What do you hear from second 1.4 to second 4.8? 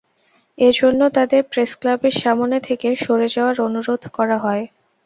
প্রেসক্লাবের সামনে থেকে সরে যাওয়ার অনুরোধ করা হয়।